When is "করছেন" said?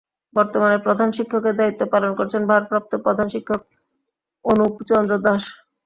2.19-2.41